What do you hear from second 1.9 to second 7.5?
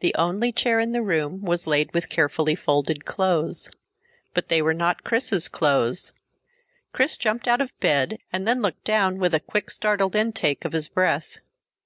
with carefully folded clothes. But they were not Chris's clothes. Chris jumped